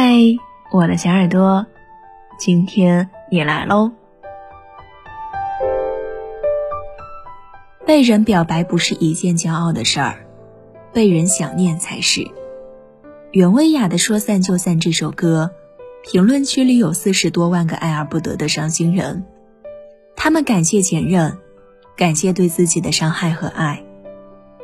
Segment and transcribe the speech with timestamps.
[0.00, 0.14] 嗨，
[0.70, 1.66] 我的小耳朵，
[2.38, 3.90] 今天你来喽。
[7.84, 10.24] 被人表白不是一件骄傲的事儿，
[10.92, 12.24] 被人想念才是。
[13.32, 15.50] 袁薇雅的《说散就散》这首歌，
[16.04, 19.24] 评论区里有四十多万个爱而不得的伤心人，
[20.14, 21.36] 他们感谢前任，
[21.96, 23.82] 感谢对自己的伤害和爱，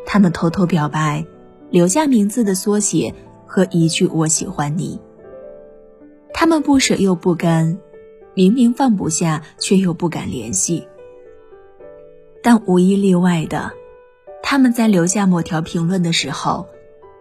[0.07, 1.27] 他们偷偷表白，
[1.71, 3.13] 留下名字的缩写
[3.49, 5.01] 和一句“我喜欢你”。
[6.45, 7.79] 他们不舍又不甘，
[8.35, 10.87] 明明放不下，却又不敢联系。
[12.43, 13.73] 但无一例外的，
[14.43, 16.67] 他们在留下某条评论的时候，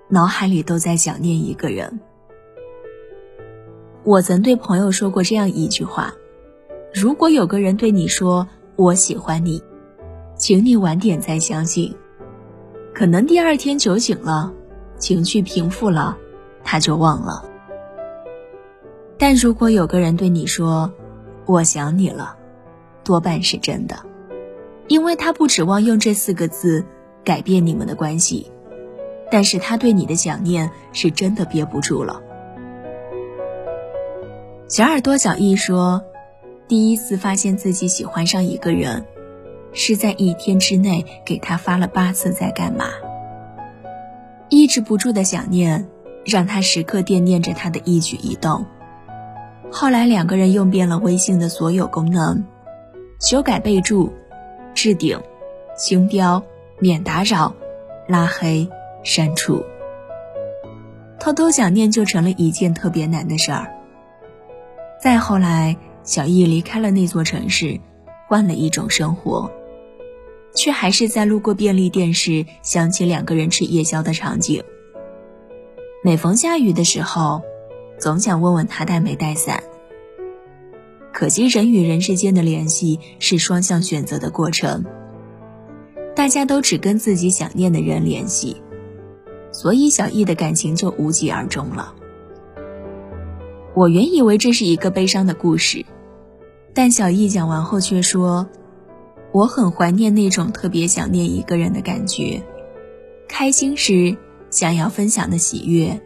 [0.09, 2.02] 脑海里都在想念一个人。
[4.04, 6.14] 我曾对朋友说过这样一句话：
[6.94, 8.45] 如果有个人对你说
[8.76, 9.64] “我喜欢你”，
[10.36, 11.95] 请你晚点再相信，
[12.94, 14.52] 可能第二天酒醒了，
[14.98, 16.17] 情绪平复了，
[16.62, 17.52] 他就忘了。
[19.26, 20.92] 但如果有个人对你说
[21.48, 22.36] “我想你了”，
[23.06, 23.96] 多半是真的，
[24.90, 26.84] 因为他不指望用这四个字
[27.24, 28.52] 改变你们的关系，
[29.32, 32.22] 但是他对你的想念是真的憋不住了。
[34.68, 36.04] 小耳朵小易说，
[36.68, 39.06] 第一次发现自己喜欢上一个人，
[39.72, 42.88] 是在一天之内给他发了八次在干嘛，
[44.50, 45.88] 抑制不住的想念，
[46.26, 48.66] 让他时刻惦念着他的一举一动。
[49.76, 52.44] 后来两个人用遍了微信的所有功能，
[53.20, 54.14] 修改备注、
[54.76, 55.20] 置顶、
[55.76, 56.44] 星标、
[56.78, 57.56] 免打扰、
[58.08, 58.70] 拉黑、
[59.04, 59.66] 删除。
[61.20, 63.74] 偷偷想念就成了一件特别难的事儿。
[65.02, 67.80] 再后来，小易离开了那座城市，
[68.28, 69.52] 换了一种生活，
[70.54, 74.64] 却还是在路过便利店时想起两个人吃夜宵的场景。
[76.04, 77.42] 每逢下雨的时候。
[78.04, 79.64] 总想问问他带没带伞。
[81.14, 84.83] 可惜人与人之间的联系是双向选择的过程，
[86.14, 88.61] 大家都只跟自己想念的人联系，
[89.54, 91.95] 所以小易的感情就无疾而终了。
[93.73, 95.86] 我原以为这是一个悲伤的故事，
[96.73, 98.50] 但小易讲完后却说
[99.32, 102.44] ：“我很怀念那种特别想念一个人的感觉，
[103.30, 104.17] 开心时
[104.50, 106.02] 想要分享的喜悦。”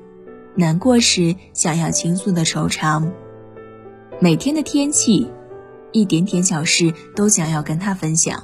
[0.57, 3.11] 难过时想要倾诉的惆怅，
[4.19, 5.29] 每天的天气，
[5.91, 8.43] 一点点小事都想要跟他分享，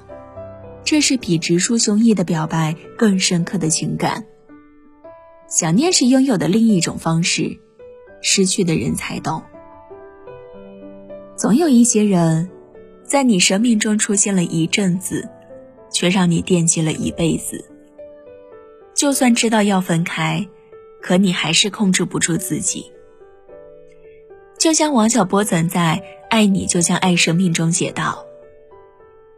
[0.84, 4.25] 这是比直抒胸臆的表白更深刻的情感。
[5.47, 7.57] 想念是拥有的另一种方式，
[8.22, 9.41] 失去的人才懂。
[11.35, 12.47] 总有一些人，
[13.03, 15.28] 在你生命中出现了一阵子，
[15.91, 17.66] 却让你惦记了一辈子。
[18.94, 20.47] 就算知道要分开。
[21.03, 22.93] 可你还是控制不住自己，
[24.57, 28.25] 就像王小波曾在《爱你就像爱生命》中写道：“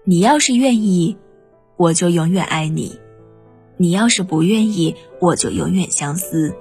[0.05, 1.17] 你要是愿意，
[1.75, 2.99] 我就永远爱你；
[3.77, 6.53] 你要是不愿意，我就永远相思。”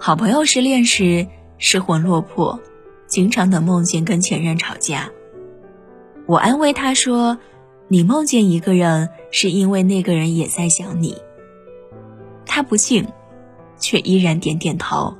[0.00, 1.28] 好朋友失恋时
[1.58, 2.58] 失魂落魄，
[3.06, 5.12] 经常的梦见跟前任吵架。
[6.26, 7.38] 我安慰他说
[7.86, 11.16] ：“你梦见一个人，是因为那个人也在想你。”
[12.56, 13.06] 他不信，
[13.78, 15.14] 却依然点点头，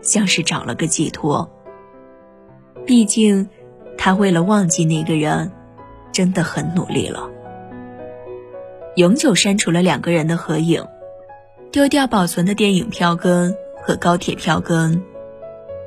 [0.00, 1.50] 像是找了个寄托。
[2.86, 3.48] 毕竟，
[3.96, 5.50] 他为了忘记那个人，
[6.12, 7.28] 真的很努力了。
[8.94, 10.86] 永久删除了两个人的合影，
[11.72, 15.02] 丢掉保存的电影票根和高铁票根，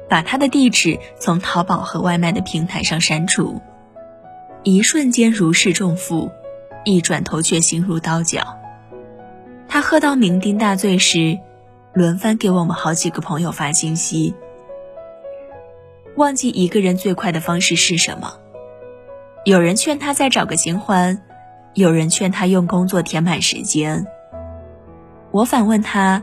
[0.10, 3.62] 把他的地址从淘宝和外卖的平台上删除，
[4.64, 6.30] 一瞬间如释重负，
[6.84, 8.58] 一转头却心如刀绞。
[9.74, 11.40] 他喝到酩酊大醉时，
[11.94, 14.36] 轮番给我们好几个朋友发信息。
[16.18, 18.34] 忘记一个人最快的方式是什么？
[19.46, 21.24] 有人劝他再找个新欢，
[21.74, 24.06] 有人劝他用工作填满时间。
[25.32, 26.22] 我反问他，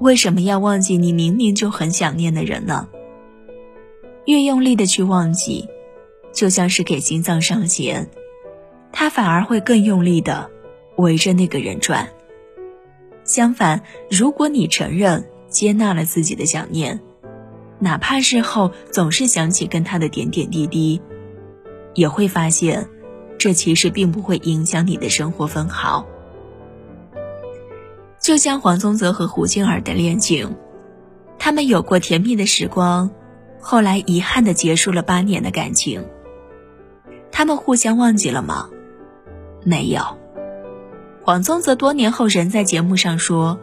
[0.00, 2.88] 为什么要忘记你明明就很想念的人呢？
[4.24, 5.68] 越用力的去忘记，
[6.32, 8.08] 就像是给心脏上弦，
[8.90, 10.50] 他反而会更用力的
[10.96, 12.08] 围着那个人转。
[13.32, 17.00] 相反，如果你承认、接纳了自己的想念，
[17.78, 21.00] 哪怕事后总是想起跟他的点点滴滴，
[21.94, 22.90] 也会发现，
[23.38, 26.06] 这其实并不会影响你的生活分毫。
[28.20, 30.54] 就像黄宗泽和胡杏儿的恋情，
[31.38, 33.10] 他们有过甜蜜的时光，
[33.62, 36.04] 后来遗憾的结束了八年的感情。
[37.32, 38.68] 他们互相忘记了吗？
[39.64, 40.21] 没有。
[41.24, 43.60] 黄宗泽多年后仍在节目上说：“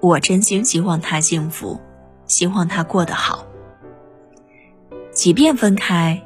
[0.00, 1.78] 我真心希望他幸福，
[2.26, 3.46] 希望他过得好。
[5.12, 6.22] 即便分开，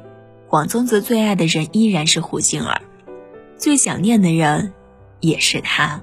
[0.47, 2.79] 黄宗泽最爱的人依然是胡杏儿，
[3.57, 4.71] 最想念的人
[5.19, 5.99] 也是他，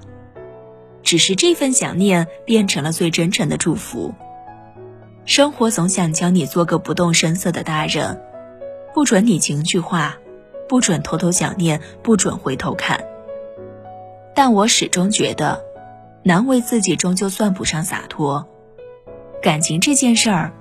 [1.01, 4.13] 只是这份想念变成了最真诚的祝福。
[5.25, 8.21] 生活总想教你做个不动声色的大人，
[8.93, 10.15] 不准你情绪化，
[10.67, 13.03] 不准偷偷想念，不准回头看。
[14.41, 15.65] 但我始终觉得，
[16.23, 18.47] 难为自己终究算不上洒脱。
[19.41, 20.53] 感情这件事儿，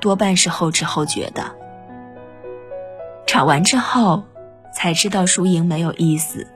[0.00, 1.54] 多半是后知后觉的。
[3.26, 4.22] 吵完之后，
[4.74, 6.46] 才知道输赢没有意思；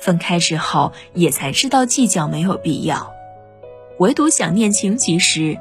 [0.00, 3.12] 分开之后，也才知道计较没有必要。
[4.00, 5.56] 唯独想念情急时。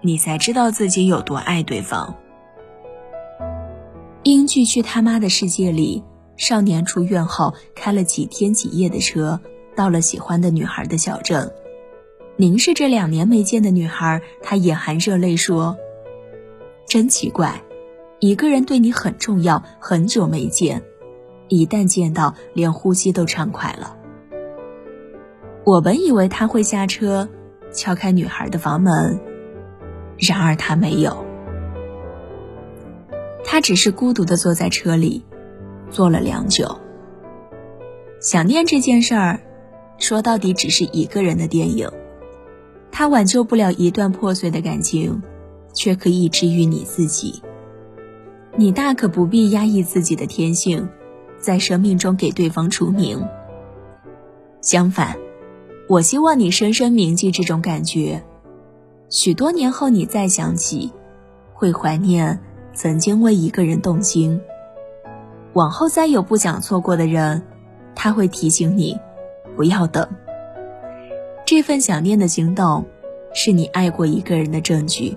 [0.00, 2.16] 你才知道自己有多爱对方。
[4.24, 6.02] 英剧《去他妈的世界》里，
[6.36, 9.40] 少年出院后开了几天几夜的车，
[9.76, 11.52] 到了喜欢的女孩的小镇，
[12.36, 15.76] 凝视这两年没见的女孩，他眼含热泪说
[16.86, 17.62] ：“真奇怪，
[18.20, 20.82] 一个人对你很重要，很久没见，
[21.48, 23.96] 一旦见到，连呼吸都畅快了。”
[25.64, 27.28] 我本以为他会下车，
[27.72, 29.18] 敲开女孩的房门。
[30.16, 31.24] 然而他没有，
[33.44, 35.24] 他只是孤独的坐在车里，
[35.90, 36.78] 坐了良久。
[38.20, 39.40] 想念这件事儿，
[40.04, 41.90] 说到底只是一个人的电影，
[42.92, 45.22] 它挽救不了一段破碎的感情，
[45.72, 47.42] 却可以治愈你自己。
[48.54, 50.86] 你大可不必压抑自己的天性，
[51.38, 53.26] 在生命中给对方除名。
[54.60, 55.16] 相反，
[55.88, 58.22] 我希望你深深铭记这种感觉。
[59.08, 60.92] 许多年后，你再想起，
[61.54, 62.38] 会怀念
[62.74, 64.38] 曾经为一个人动心。
[65.54, 67.42] 往后再有不想错过的人，
[67.94, 68.98] 他会提醒你，
[69.56, 70.06] 不要等。
[71.44, 72.84] 这份想念的行动，
[73.32, 75.16] 是你爱过一个人的证据。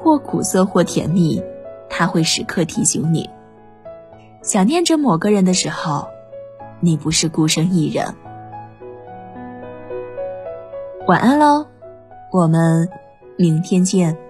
[0.00, 1.42] 或苦涩，或甜蜜，
[1.88, 3.28] 他会时刻提醒你，
[4.42, 6.06] 想念着某个人的时候，
[6.80, 8.06] 你不是孤身一人。
[11.06, 11.66] 晚安喽。
[12.30, 12.88] 我们
[13.36, 14.27] 明天见。